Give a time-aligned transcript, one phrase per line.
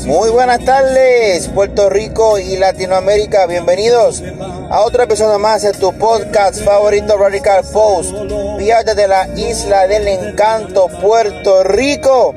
[0.00, 3.46] Muy buenas tardes, Puerto Rico y Latinoamérica.
[3.46, 4.22] Bienvenidos
[4.70, 8.12] a otro episodio más de tu podcast favorito Radical Post.
[8.58, 12.34] Vía desde la isla del encanto, Puerto Rico.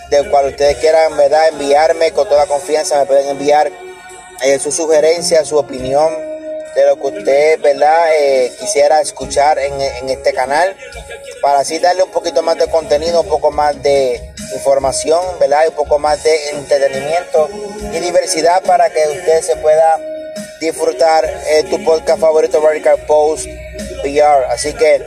[0.08, 1.48] del cual ustedes quieran, ¿verdad?
[1.48, 3.70] Enviarme con toda confianza, me pueden enviar
[4.42, 6.12] eh, su sugerencia, su opinión
[6.74, 8.08] de lo que usted, ¿verdad?
[8.18, 10.74] Eh, quisiera escuchar en, en, este canal
[11.42, 15.68] para así darle un poquito más de contenido, un poco más de información, ¿verdad?
[15.68, 17.48] Un poco más de entretenimiento
[17.92, 19.98] y diversidad para que usted se pueda
[20.62, 23.46] disfrutar eh, tu podcast favorito Radical Post
[24.02, 24.44] PR.
[24.48, 25.02] Así que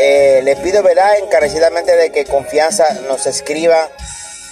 [0.00, 1.18] eh, le pido, ¿verdad?
[1.18, 3.88] Encarecidamente de que confianza nos escriba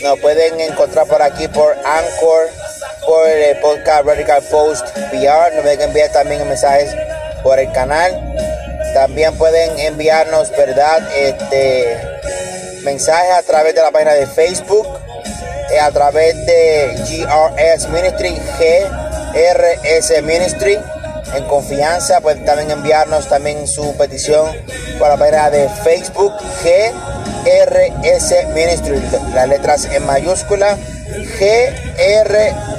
[0.02, 2.48] nos pueden encontrar por aquí por Anchor,
[3.08, 6.94] por el podcast Radical Post PR, nos pueden enviar también mensajes
[7.42, 8.12] por el canal,
[8.92, 11.08] también pueden enviarnos, ¿verdad?
[11.16, 11.96] Este
[12.82, 14.86] mensajes a través de la página de Facebook,
[15.72, 18.38] eh, a través de GRS Ministry,
[19.32, 20.78] GRS Ministry,
[21.34, 24.52] en confianza, pueden también enviarnos también su petición
[24.98, 29.00] por la página de Facebook, GRS Ministry,
[29.34, 30.76] las letras en mayúscula,
[31.38, 32.77] GRS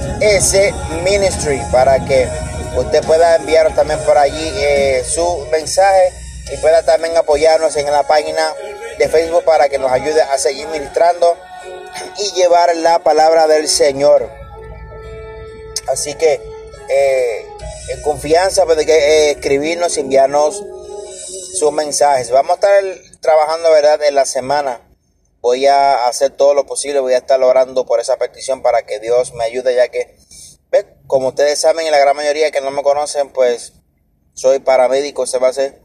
[1.03, 2.27] Ministry, para que
[2.75, 6.13] usted pueda enviarnos también por allí eh, su mensaje
[6.51, 8.53] y pueda también apoyarnos en la página
[8.97, 11.37] de Facebook para que nos ayude a seguir ministrando
[12.17, 14.29] y llevar la palabra del Señor.
[15.87, 16.41] Así que
[16.89, 17.45] eh,
[17.89, 20.63] en confianza puede eh, escribirnos, enviarnos
[21.57, 22.29] sus mensajes.
[22.29, 22.83] Vamos a estar
[23.21, 24.03] trabajando, ¿verdad?
[24.03, 24.88] En la semana.
[25.41, 28.99] Voy a hacer todo lo posible, voy a estar orando por esa petición para que
[28.99, 30.17] Dios me ayude, ya que,
[30.69, 30.85] ¿ve?
[31.07, 33.73] como ustedes saben, y la gran mayoría que no me conocen, pues
[34.33, 35.81] soy paramédico, se va a hacer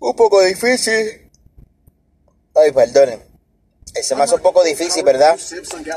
[0.00, 1.30] un poco difícil.
[2.54, 3.22] Ay, perdonen.
[4.02, 5.38] Se me hace un poco difícil, ¿verdad?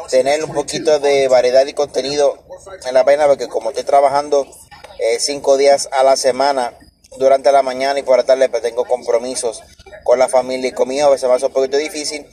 [0.10, 2.38] Tener un poquito de variedad y contenido
[2.86, 4.48] en la página, porque como estoy trabajando
[5.00, 6.78] eh, cinco días a la semana,
[7.18, 9.62] durante la mañana y por la tarde, pues tengo compromisos
[10.08, 12.26] con la familia y conmigo, pues se me hace un poquito difícil.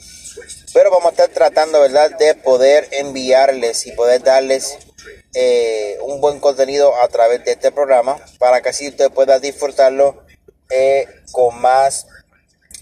[0.73, 4.77] Pero vamos a estar tratando, ¿verdad?, de poder enviarles y poder darles
[5.33, 10.23] eh, un buen contenido a través de este programa para que así usted pueda disfrutarlo
[10.69, 12.07] eh, con más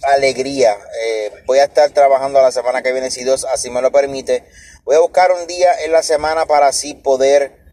[0.04, 0.78] alegría.
[1.04, 4.44] Eh, voy a estar trabajando la semana que viene, si Dios así me lo permite.
[4.84, 7.64] Voy a buscar un día en la semana para así poder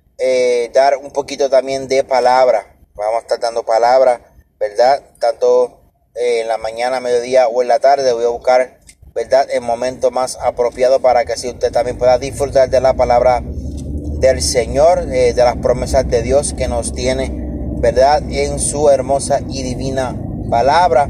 [0.73, 2.79] dar un poquito también de palabra.
[2.95, 4.23] Vamos a estar dando palabra,
[4.59, 5.03] ¿verdad?
[5.19, 5.80] Tanto
[6.15, 8.13] eh, en la mañana, mediodía o en la tarde.
[8.13, 8.79] Voy a buscar,
[9.15, 9.47] ¿verdad?
[9.51, 14.43] El momento más apropiado para que así usted también pueda disfrutar de la palabra del
[14.43, 17.31] Señor, de las promesas de Dios que nos tiene,
[17.79, 18.23] ¿verdad?
[18.31, 20.15] En su hermosa y divina
[20.51, 21.09] palabra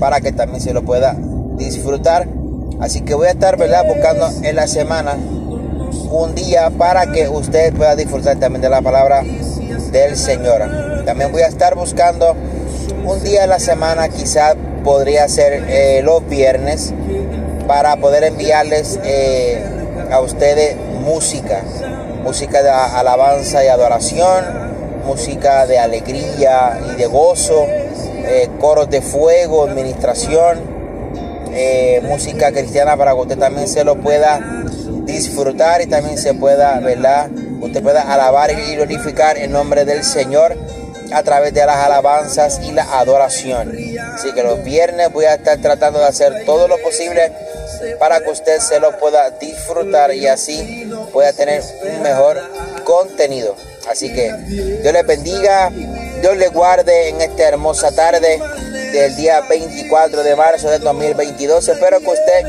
[0.00, 1.16] para que también se lo pueda
[1.56, 2.26] disfrutar
[2.80, 3.86] Así que voy a estar, ¿verdad?
[3.86, 5.16] Buscando en la semana
[6.10, 11.04] un día para que usted pueda disfrutar también de la palabra del Señor.
[11.06, 12.36] También voy a estar buscando
[13.04, 16.92] un día en la semana, quizás podría ser eh, los viernes,
[17.66, 19.60] para poder enviarles eh,
[20.12, 21.62] a ustedes música,
[22.22, 24.44] música de alabanza y adoración,
[25.04, 30.76] música de alegría y de gozo, eh, coros de fuego, administración,
[32.02, 34.40] música cristiana para que usted también se lo pueda
[35.06, 37.30] disfrutar y también se pueda, ¿verdad?
[37.60, 40.54] Usted pueda alabar y glorificar el nombre del Señor
[41.12, 43.76] a través de las alabanzas y la adoración.
[44.14, 47.32] Así que los viernes voy a estar tratando de hacer todo lo posible
[47.98, 52.40] para que usted se lo pueda disfrutar y así pueda tener un mejor
[52.84, 53.56] contenido.
[53.88, 55.70] Así que Dios le bendiga,
[56.20, 58.40] Dios le guarde en esta hermosa tarde
[58.92, 61.68] del día 24 de marzo del 2022.
[61.68, 62.46] Espero que usted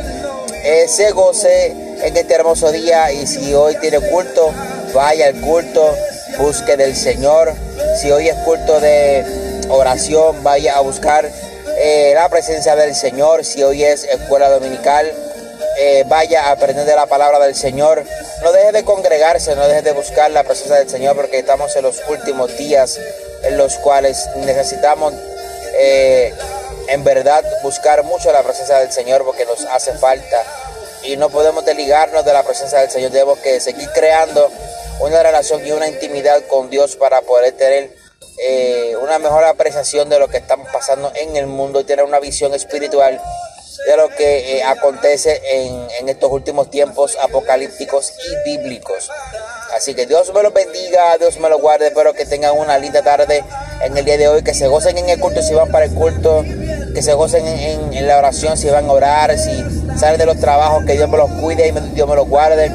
[0.64, 1.68] eh, se goce
[2.02, 4.52] en este hermoso día y si hoy tiene culto,
[4.94, 5.96] vaya al culto,
[6.38, 7.54] busque del Señor.
[7.98, 9.26] Si hoy es culto de
[9.70, 11.28] oración, vaya a buscar
[11.80, 13.44] eh, la presencia del Señor.
[13.44, 15.12] Si hoy es escuela dominical,
[15.80, 18.04] eh, vaya a aprender de la palabra del Señor.
[18.44, 21.82] No deje de congregarse, no deje de buscar la presencia del Señor porque estamos en
[21.82, 23.00] los últimos días
[23.42, 25.16] en los cuales necesitamos
[25.80, 26.32] eh,
[26.90, 30.44] en verdad buscar mucho la presencia del Señor porque nos hace falta
[31.02, 33.10] y no podemos desligarnos de la presencia del Señor.
[33.10, 34.52] Tenemos que seguir creando
[35.00, 37.96] una relación y una intimidad con Dios para poder tener
[38.40, 42.20] eh, una mejor apreciación de lo que estamos pasando en el mundo y tener una
[42.20, 43.20] visión espiritual
[43.86, 49.10] de lo que eh, acontece en, estos últimos tiempos apocalípticos y bíblicos.
[49.76, 53.02] Así que Dios me los bendiga, Dios me los guarde, espero que tengan una linda
[53.04, 53.44] tarde
[53.84, 55.94] en el día de hoy, que se gocen en el culto si van para el
[55.94, 56.44] culto,
[56.94, 59.52] que se gocen en, la oración si van a orar, si
[60.00, 62.72] salen de los trabajos, que Dios me los cuide y Dios me los guarde.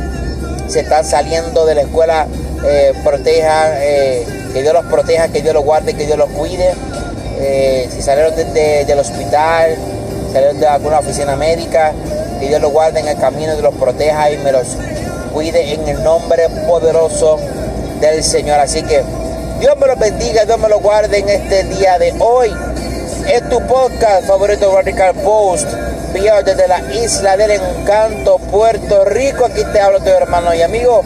[0.72, 2.26] Si están saliendo de la escuela,
[2.64, 6.72] eh, protejan, eh, que Dios los proteja, que Dios los guarde, que Dios los cuide.
[7.38, 9.76] Eh, si salieron del hospital,
[10.32, 11.92] salieron de alguna oficina médica,
[12.40, 14.66] que Dios los guarde en el camino, y los proteja y me los
[15.34, 17.38] cuide en el nombre poderoso
[18.00, 18.58] del Señor.
[18.58, 19.02] Así que
[19.60, 22.50] Dios me los bendiga, Dios me los guarde en este día de hoy.
[23.30, 25.68] Es tu podcast favorito Radical Post,
[26.12, 29.46] desde la isla del encanto, Puerto Rico.
[29.46, 31.02] Aquí te hablo tu hermano y amigo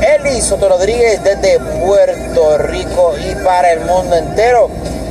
[0.00, 4.70] Eli Soto Rodríguez desde Puerto Rico y para el mundo entero.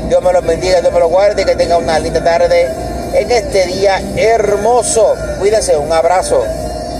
[0.09, 2.67] Dios me los bendiga, Dios me los guarde, que tenga una linda tarde
[3.13, 5.13] en este día hermoso.
[5.39, 6.43] Cuídense, un abrazo.